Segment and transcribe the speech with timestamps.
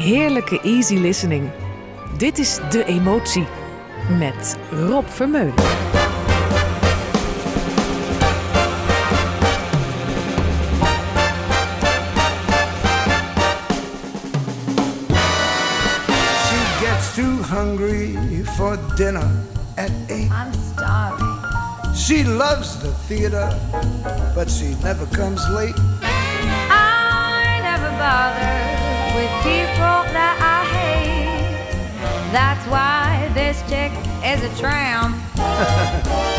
[0.00, 1.50] Heerlijke easy listening.
[2.16, 3.46] Dit is De Emotie
[4.18, 5.54] met Rob Vermeulen.
[22.60, 23.48] Loves the theater,
[24.34, 25.74] but she never comes late.
[26.02, 28.56] I never bother
[29.16, 31.96] with people that I hate.
[32.32, 35.16] That's why this chick is a tramp.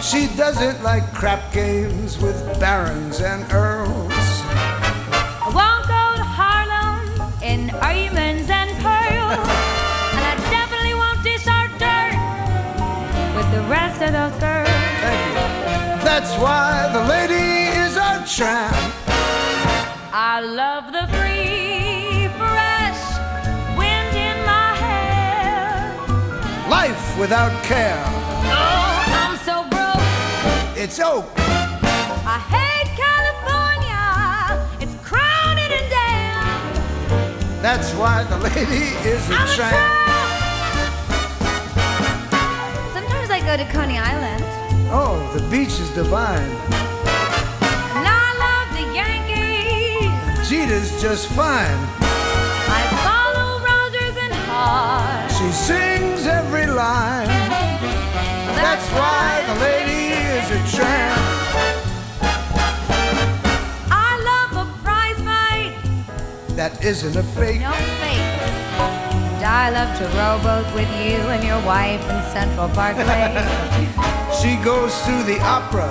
[0.00, 4.12] She doesn't like crap games with barons and earls.
[4.12, 8.07] I won't go to Harlem in diamonds
[16.20, 18.74] That's why the lady is a tramp.
[20.12, 23.02] I love the free, fresh
[23.78, 25.94] wind in my hair.
[26.68, 28.02] Life without care.
[28.50, 30.02] Oh, I'm so broke.
[30.76, 31.24] It's oak.
[32.26, 34.02] I hate California.
[34.82, 37.62] It's crowded and damn.
[37.62, 39.72] That's why the lady is a I'm a tramp.
[39.72, 40.02] tramp.
[42.92, 44.57] Sometimes I go to Coney Island.
[44.90, 46.50] Oh, the beach is divine.
[47.92, 50.48] And I love the Yankees.
[50.48, 51.78] Jeter's just fine.
[52.00, 55.30] I follow Rodgers and Hart.
[55.30, 57.26] She sings every line.
[58.56, 61.20] That's why the lady is a tramp.
[63.92, 65.76] I love a prize fight.
[66.56, 67.60] That isn't a fake.
[67.60, 68.38] No fakes.
[69.36, 73.94] And I love to rowboat with you and your wife in Central Park Lake.
[74.40, 75.88] She goes to the opera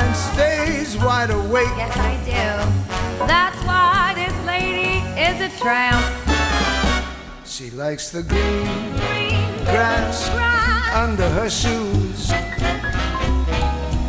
[0.00, 1.68] and stays wide awake.
[1.76, 3.26] yes, I do.
[3.26, 6.02] That's why this lady is a tramp.
[7.44, 10.94] She likes the green Green grass grass.
[10.94, 12.30] under her shoes.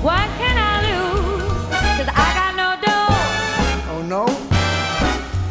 [0.02, 1.68] What can I lose?
[1.98, 3.94] Cause I got no dough.
[3.94, 4.24] Oh no,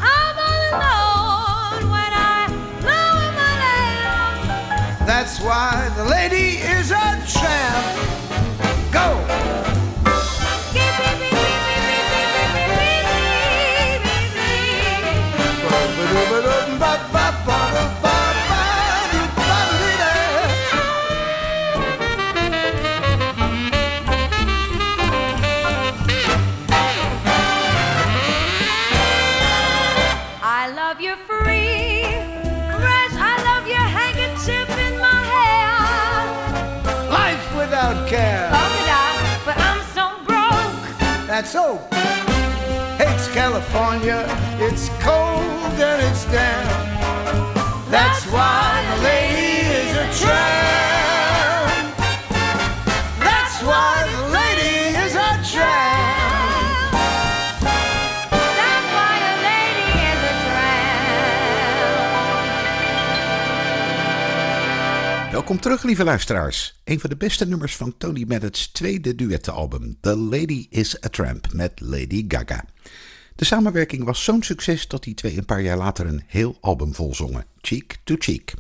[0.01, 2.47] I'm all alone when I
[2.89, 5.07] lower my lamp.
[5.07, 8.10] that's why the lady is a tramp.
[8.93, 9.30] Go!
[65.51, 66.81] Welkom terug, lieve luisteraars.
[66.85, 71.53] Een van de beste nummers van Tony Bennett's tweede duettenalbum, The Lady is a Tramp
[71.53, 72.65] met Lady Gaga.
[73.37, 76.95] De samenwerking was zo'n succes dat die twee een paar jaar later een heel album
[76.95, 78.55] vol zongen, Cheek to Cheek.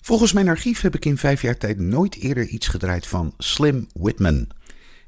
[0.00, 3.86] Volgens mijn archief heb ik in vijf jaar tijd nooit eerder iets gedraaid van Slim
[3.92, 4.48] Whitman.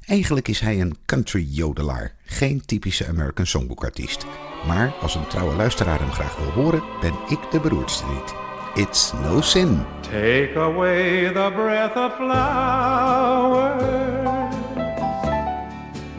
[0.05, 4.25] Eigenlijk is hij een country jodelaar, geen typische American Songbook artiest.
[4.67, 8.42] Maar als een trouwe luisteraar hem graag wil horen, ben ik de beroerdste niet.
[8.75, 9.85] It's no sin.
[10.01, 13.83] Take away the breath of flowers.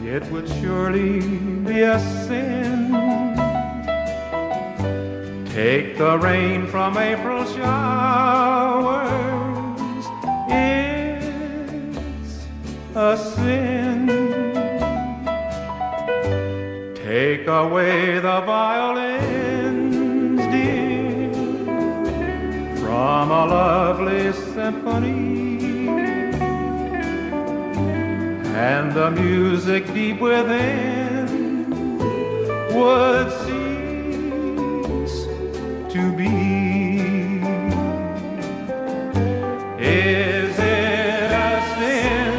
[0.01, 2.93] It would surely be a sin.
[5.51, 9.05] Take the rain from April showers.
[10.47, 12.45] It's
[12.95, 14.07] a sin.
[16.95, 19.34] Take away the violins,
[22.95, 25.89] from a lovely symphony
[28.69, 31.27] and the music deep within
[32.75, 35.17] would cease
[35.93, 36.33] to be.
[39.77, 42.33] Is it a sin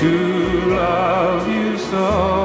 [0.00, 0.12] to
[0.80, 2.35] love you so?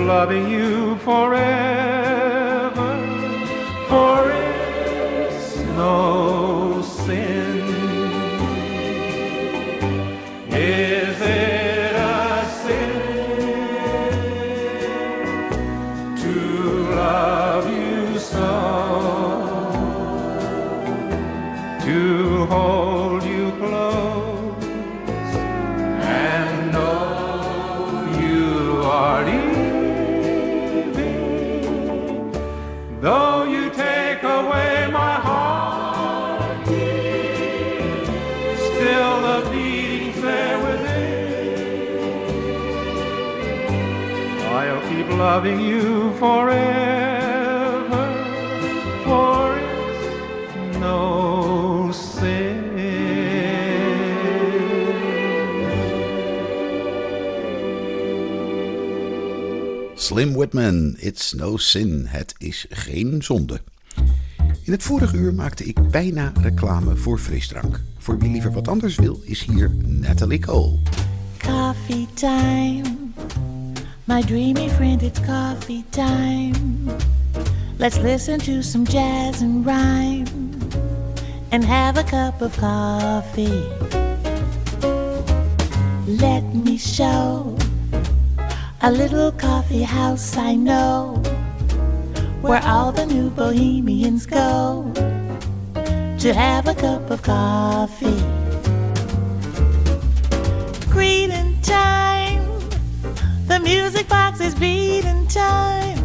[0.00, 1.79] Loving you forever,
[45.42, 48.04] loving you forever,
[49.04, 52.58] for it's no sin.
[59.94, 63.60] Slim Whitman, It's No Sin, het is geen zonde.
[64.64, 67.80] In het vorige uur maakte ik bijna reclame voor frisdrank.
[67.98, 70.78] Voor wie liever wat anders wil, is hier Natalie Cole.
[71.38, 72.99] Coffee time.
[74.10, 76.98] My dreamy friend, it's coffee time.
[77.78, 80.26] Let's listen to some jazz and rhyme
[81.52, 83.62] and have a cup of coffee.
[86.08, 87.56] Let me show
[88.82, 91.22] a little coffee house I know
[92.40, 94.90] where all the new bohemians go
[96.18, 98.49] to have a cup of coffee.
[103.74, 105.98] Music box is beating time.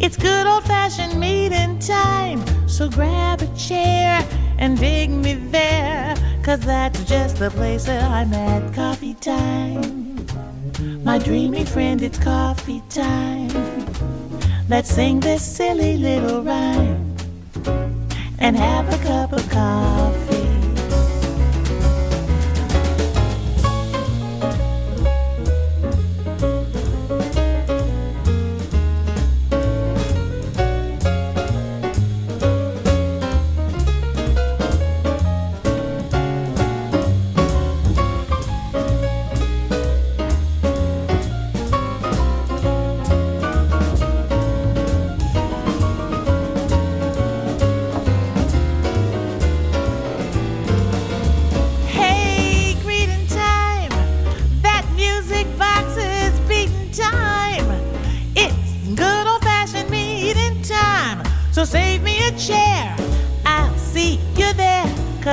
[0.00, 2.40] It's good old fashioned meeting time.
[2.66, 4.26] So grab a chair
[4.56, 6.14] and dig me there.
[6.42, 8.72] Cause that's just the place that I'm at.
[8.74, 10.24] Coffee time.
[11.04, 13.52] My dreamy friend, it's coffee time.
[14.70, 17.16] Let's sing this silly little rhyme
[18.38, 20.15] and have a cup of coffee.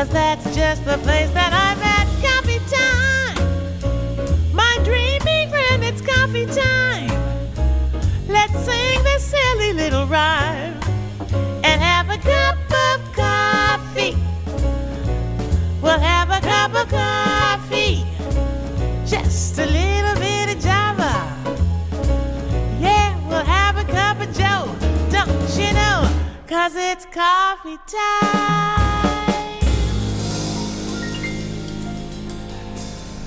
[0.03, 2.07] Cause that's just the place that I'm at.
[2.19, 3.37] Coffee time.
[4.53, 7.07] My dreamy friend, it's coffee time.
[8.27, 10.77] Let's sing this silly little rhyme
[11.63, 14.17] and have a cup of coffee.
[15.81, 18.03] We'll have a cup of coffee.
[19.05, 21.31] Just a little bit of Java.
[22.81, 24.67] Yeah, we'll have a cup of Joe.
[25.09, 26.11] Don't you know?
[26.45, 28.82] Cause it's coffee time.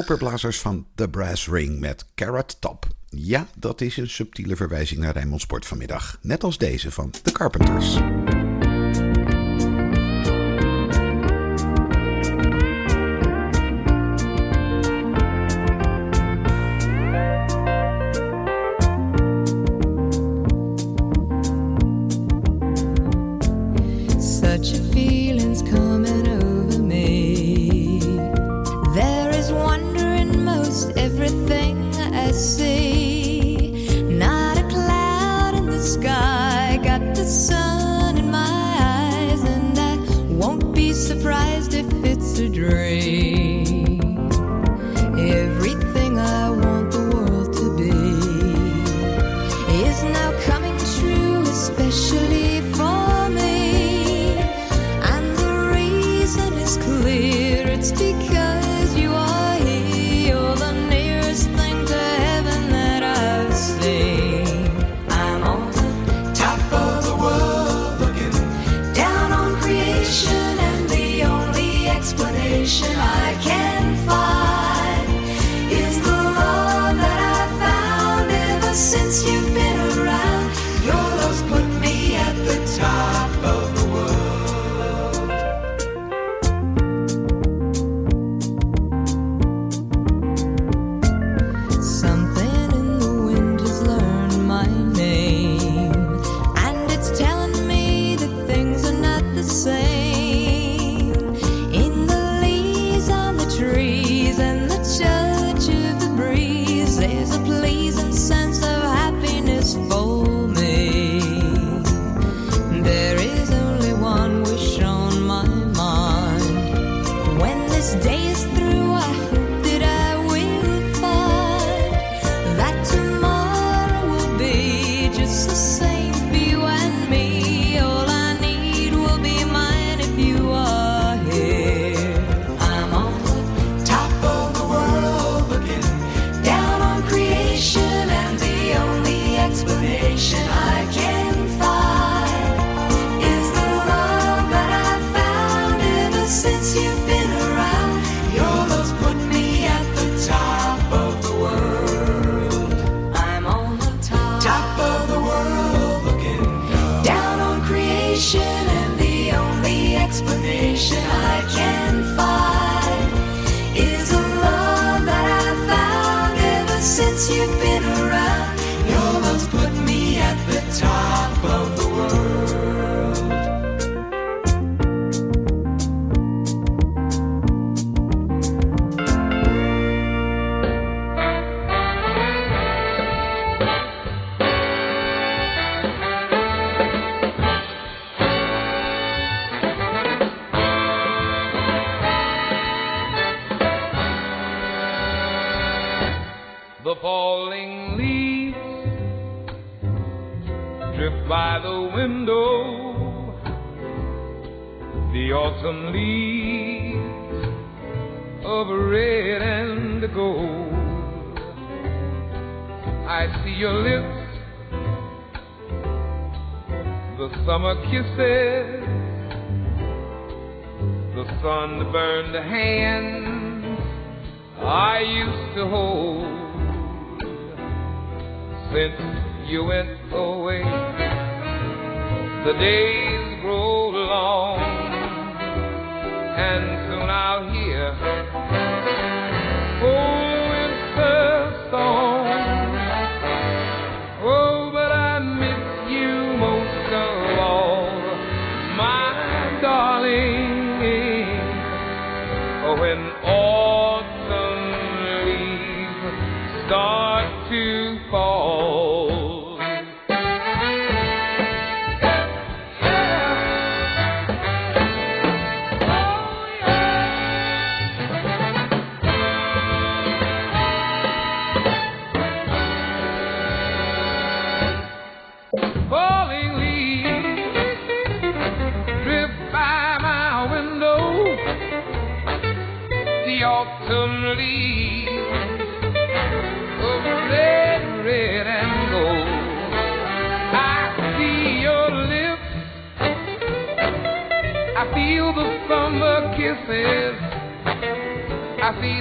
[0.00, 2.86] koperblazers van The Brass Ring met Carrot Top.
[3.08, 6.18] Ja, dat is een subtiele verwijzing naar Rijnmond Sport vanmiddag.
[6.22, 7.98] Net als deze van The Carpenters.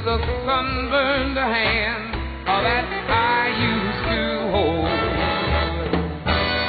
[0.10, 2.16] the sunburned hand
[2.48, 4.90] that I used to hold.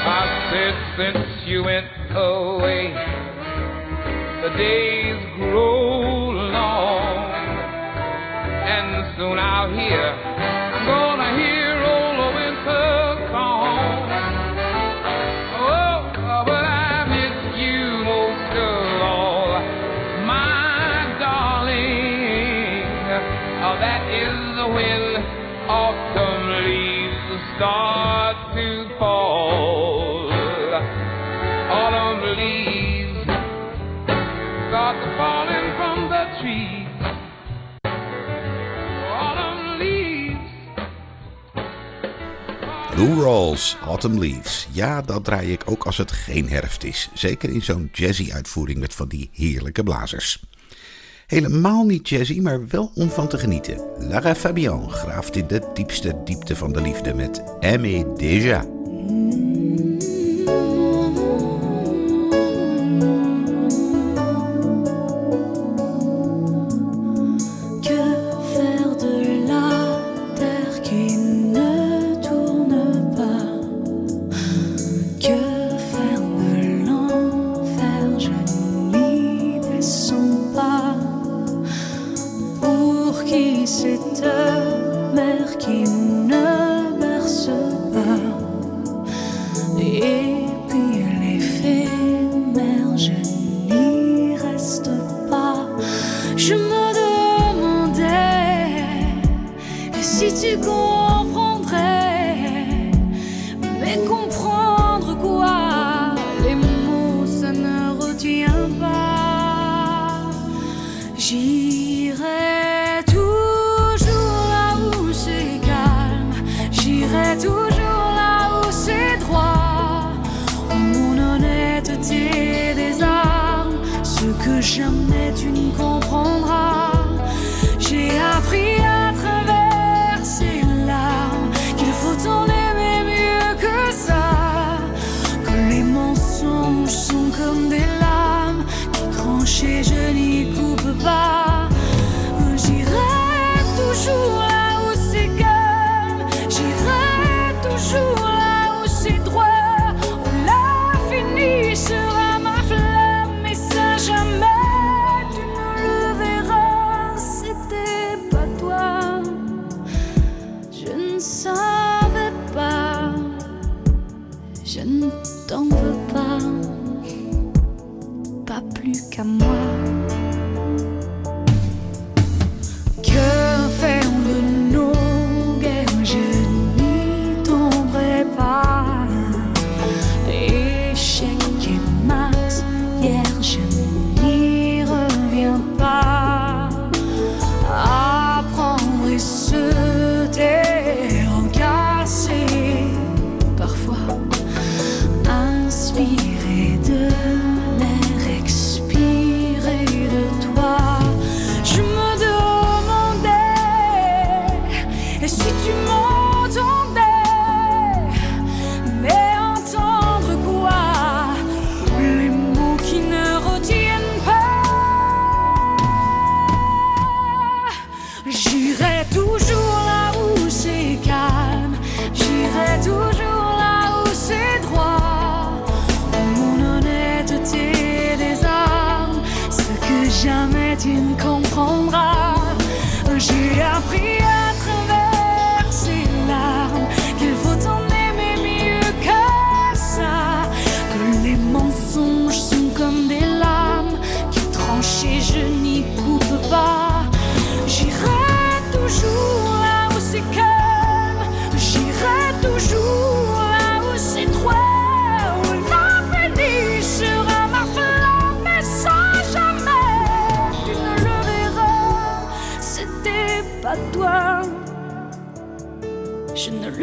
[0.05, 2.93] I said, since you went away,
[4.43, 7.33] the days grow long,
[8.69, 10.20] and soon I'll hear.
[43.21, 44.69] Rolls, Autumn Leaves.
[44.71, 47.11] Ja, dat draai ik ook als het geen herfst is.
[47.15, 50.43] Zeker in zo'n jazzy-uitvoering met van die heerlijke blazers.
[51.27, 53.81] Helemaal niet jazzy, maar wel om van te genieten.
[53.99, 58.80] Lara Fabian graaft in de diepste diepte van de liefde met Aimé Déjà.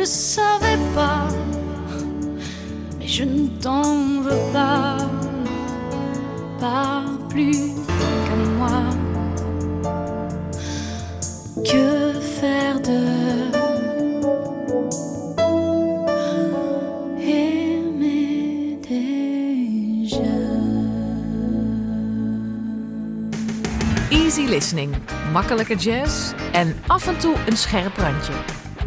[0.07, 1.27] savais pas,
[2.97, 4.97] mais je ne t'en veux pas,
[6.59, 7.73] pas plus
[8.25, 8.83] qu'à moi.
[11.65, 13.27] Que faire de
[24.09, 24.95] Easy listening,
[25.33, 28.56] makkelijke jazz en af en toe een scherp randje.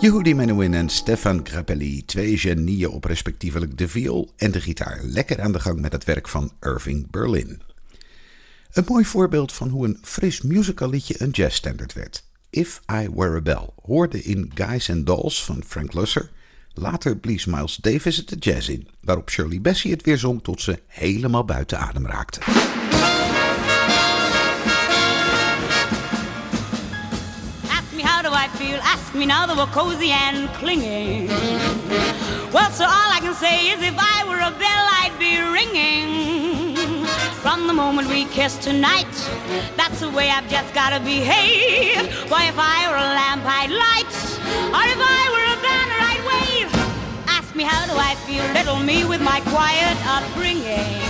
[0.00, 5.40] Yehudi Menuhin en Stefan Grappelli, twee genieën op respectievelijk de viool en de gitaar, lekker
[5.40, 7.62] aan de gang met het werk van Irving Berlin.
[8.72, 12.24] Een mooi voorbeeld van hoe een fris musical liedje een jazzstandard werd.
[12.50, 16.30] If I Were a Bell hoorde in Guys and Dolls van Frank Lusser.
[16.74, 20.60] Later blies Miles Davis het de jazz in, waarop Shirley Bassey het weer zong tot
[20.60, 22.40] ze helemaal buiten adem raakte.
[28.60, 31.28] Do feel, ask me now that we're cozy and clinging.
[32.52, 37.06] Well, so all I can say is if I were a bell, I'd be ringing.
[37.40, 39.12] From the moment we kiss tonight,
[39.76, 42.12] that's the way I've just gotta behave.
[42.30, 44.14] Why, if I were a lamp, I'd light,
[44.76, 46.70] or if I were a banner, I'd wave.
[47.28, 51.00] Ask me how do I feel, little me with my quiet upbringing.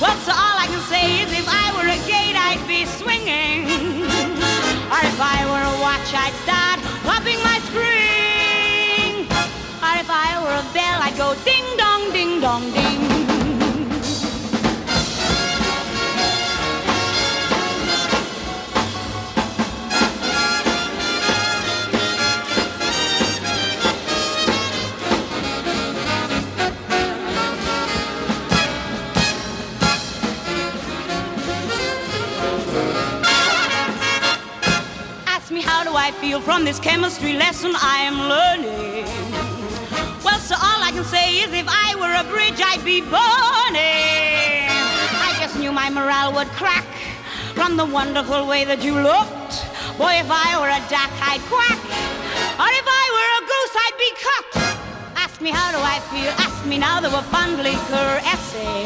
[0.00, 4.19] Well, so all I can say is if I were a gate, I'd be swinging.
[4.90, 6.59] Or if I were a watch, I'd start
[36.10, 39.06] I feel from this chemistry lesson I am learning.
[40.26, 44.66] Well, so all I can say is if I were a bridge, I'd be burning.
[45.22, 46.90] I just knew my morale would crack
[47.54, 49.54] from the wonderful way that you looked.
[50.02, 51.78] Boy, if I were a duck, I'd quack.
[52.58, 54.58] Or if I were a goose, I'd be cooked.
[55.14, 56.34] Ask me how do I feel?
[56.42, 58.82] Ask me now that we're fondly caressing.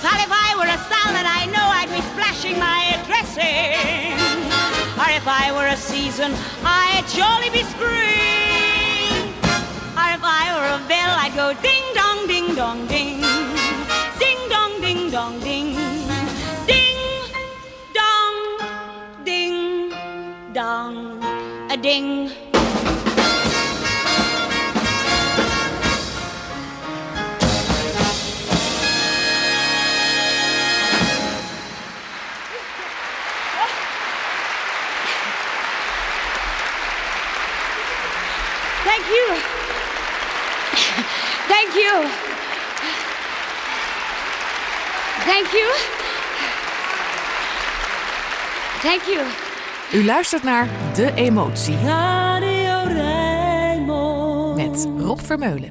[0.00, 4.19] That if I were a salad, I know I'd be splashing my dressing.
[5.00, 6.30] Or if I were a season,
[6.62, 9.32] I'd surely be spring.
[9.96, 13.24] Or if I were a bell, I'd go ding dong, ding dong, ding.
[14.18, 15.74] Ding dong, ding dong, ding.
[16.66, 17.00] Ding
[17.94, 18.36] dong,
[19.24, 19.88] ding
[20.52, 21.24] dong,
[21.72, 22.39] a ding.
[39.16, 39.36] You.
[41.52, 42.06] Thank you.
[45.24, 45.68] Thank you.
[48.82, 49.20] Thank you.
[49.92, 54.56] U luistert naar De Emotie Radio Rijnmond.
[54.56, 55.68] met Rob Vermeulen.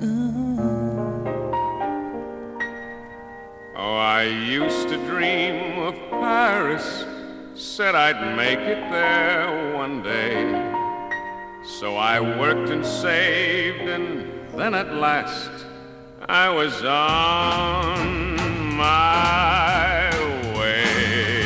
[3.76, 4.24] Oh, I
[4.64, 7.06] used to dream of Paris.
[7.54, 10.69] Said I'd make it there one day.
[11.70, 14.28] So I worked and saved, and
[14.60, 15.52] then at last
[16.28, 18.36] I was on
[18.76, 20.10] my
[20.58, 21.44] way.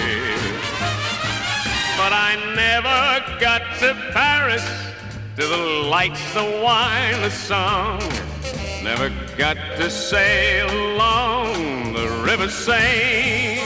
[1.98, 4.66] But I never got to Paris,
[5.36, 8.00] to the lights, the wine, the song.
[8.82, 13.60] Never got to sail along the River Seine.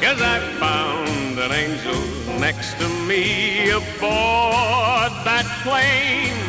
[0.00, 6.44] Cause I found an angel next to me aboard that plane.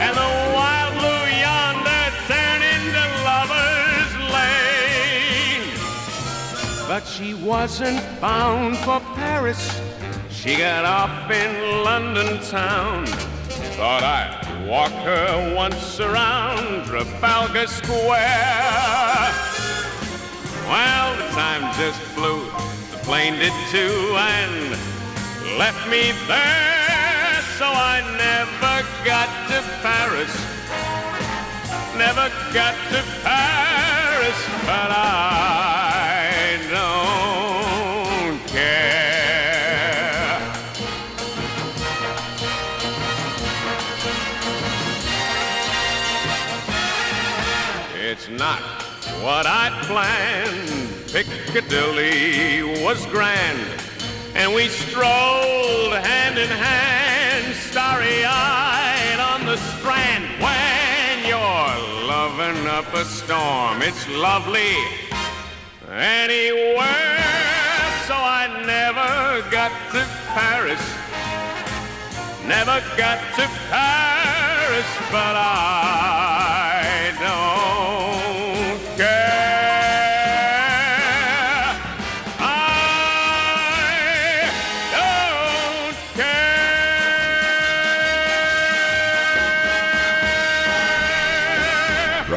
[0.00, 5.66] And the wild blue yonder turned into lover's lane.
[6.88, 9.80] But she wasn't bound for Paris.
[10.30, 13.06] She got off in London town.
[13.76, 19.32] Thought I'd walk her once around Trafalgar Square.
[20.66, 22.44] Well, the time just flew,
[22.90, 24.95] the plane did too, and
[25.58, 27.40] left me there.
[27.58, 30.34] So I never got to Paris,
[31.96, 38.96] never got to Paris, but I don't care.
[47.94, 48.60] It's not
[49.22, 50.92] what I'd planned.
[51.12, 53.80] Piccadilly was grand,
[54.36, 60.24] and we strolled hand in hand, starry eyed on the strand.
[60.44, 64.76] When you're loving up a storm, it's lovely
[65.88, 67.24] anywhere.
[68.06, 70.04] So I never got to
[70.36, 70.84] Paris,
[72.44, 77.85] never got to Paris, but I don't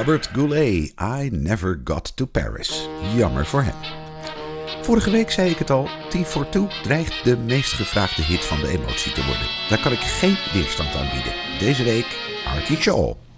[0.09, 2.89] Robert Goulet, I Never Got to Paris.
[3.15, 3.75] Jammer voor hem.
[4.81, 8.59] Vorige week zei ik het al, T for Two dreigt de meest gevraagde hit van
[8.59, 9.47] de emotie te worden.
[9.69, 11.33] Daar kan ik geen weerstand aan bieden.
[11.59, 12.05] Deze week
[12.45, 13.28] Artie Shaw.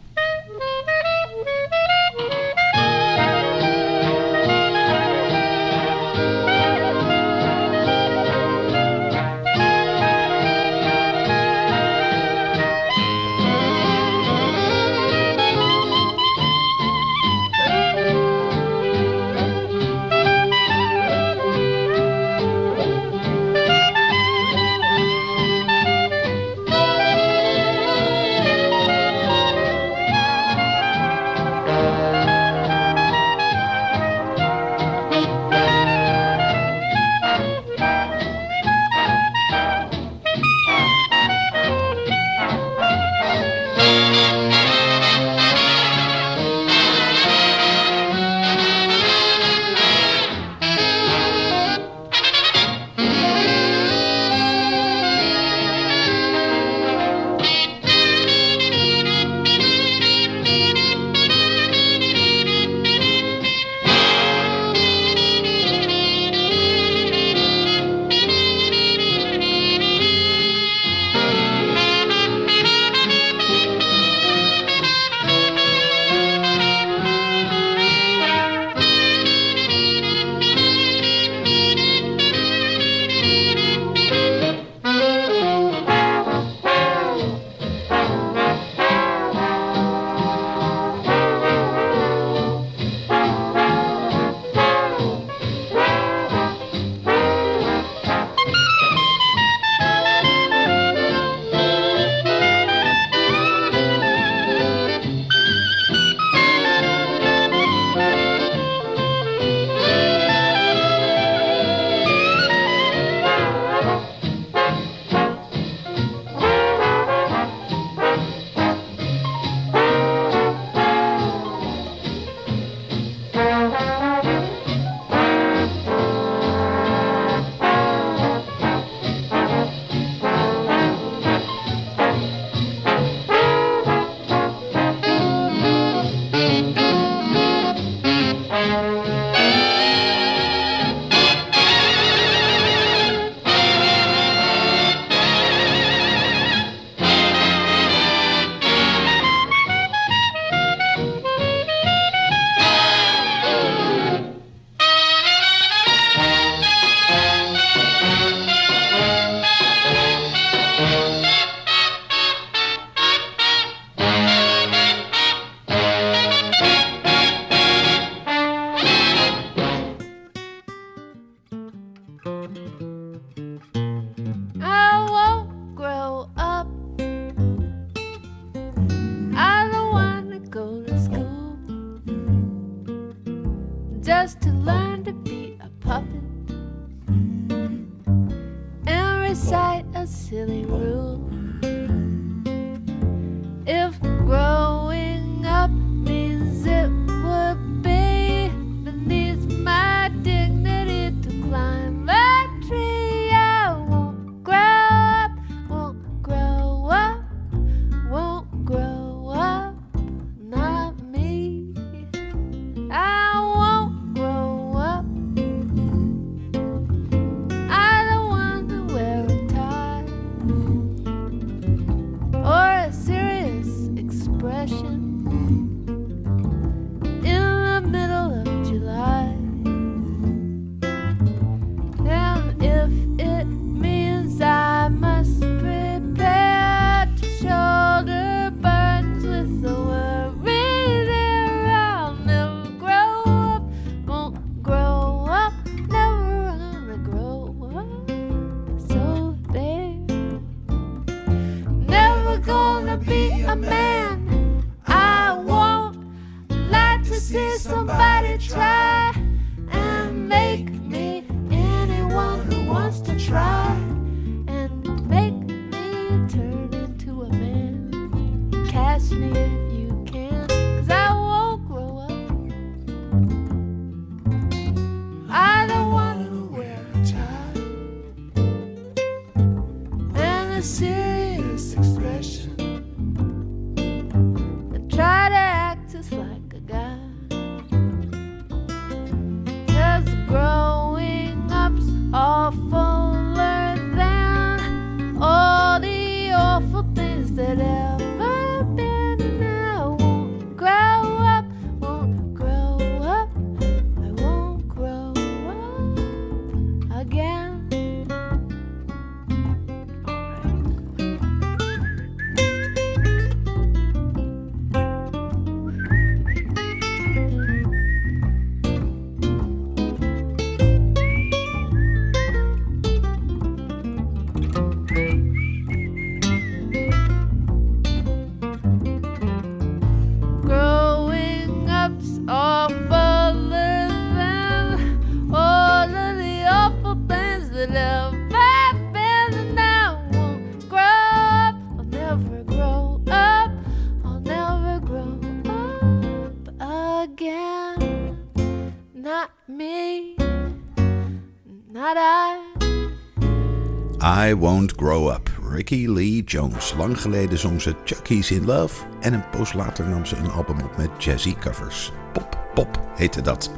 [354.38, 355.30] Won't Grow Up.
[355.50, 356.74] Ricky Lee Jones.
[356.78, 360.60] Lang geleden zong ze Chucky's in Love en een poos later nam ze een album
[360.60, 361.92] op met jazzy covers.
[362.14, 363.52] Pop Pop heette dat.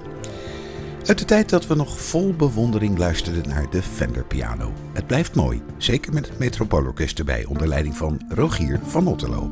[1.06, 4.74] Uit de tijd dat we nog vol bewondering luisterden naar de Fender piano.
[4.94, 9.52] Het blijft mooi, zeker met het Metropoolorkest erbij onder leiding van Rogier van Otterlo.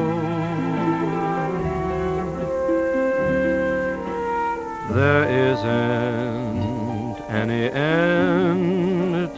[4.97, 8.78] There isn't any end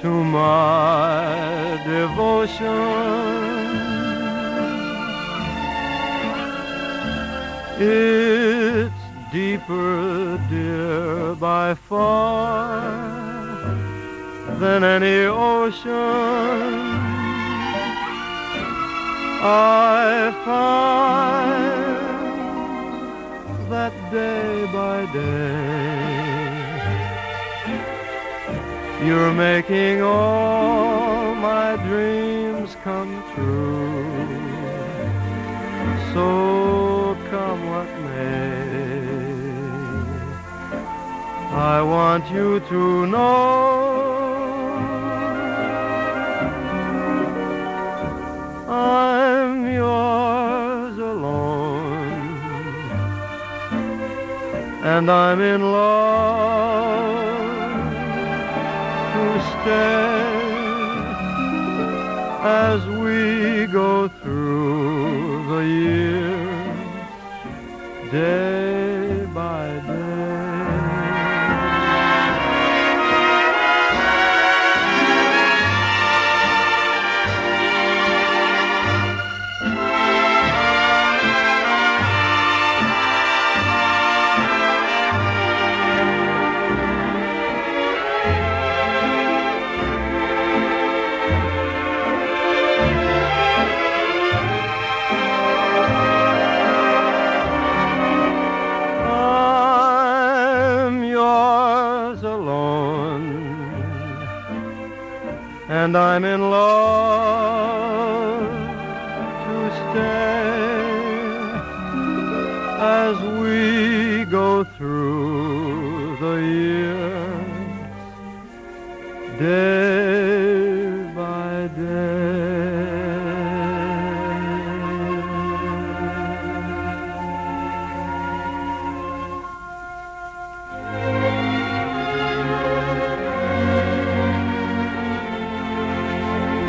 [0.02, 2.66] to my devotion.
[7.80, 12.82] It's deeper, dear, by far
[14.60, 15.92] than any ocean.
[19.44, 21.62] I find
[23.72, 26.21] that day by day
[29.04, 34.30] you're making all my dreams come true.
[36.14, 38.62] So come what may,
[41.54, 44.02] I want you to know
[48.68, 52.36] I'm yours alone,
[54.84, 57.11] and I'm in love
[62.44, 66.72] as we go through the year,
[68.12, 68.61] day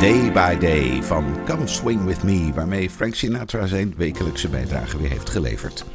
[0.03, 5.09] Day by Day van Come Swing With Me, waarmee Frank Sinatra zijn wekelijkse bijdrage weer
[5.09, 5.85] heeft geleverd.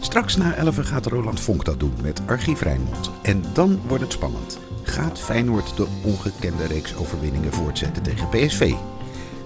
[0.00, 3.10] Straks na 11 gaat Roland Vonk dat doen met Archief Rijnmond.
[3.22, 4.58] En dan wordt het spannend.
[4.82, 8.72] Gaat Feyenoord de ongekende reeks overwinningen voortzetten tegen PSV?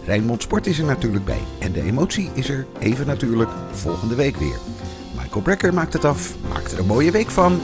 [0.05, 1.43] Rijnmond Sport is er natuurlijk bij.
[1.59, 4.59] En de emotie is er even natuurlijk volgende week weer.
[5.17, 7.61] Michael Brecker maakt het af, maakt er een mooie week van.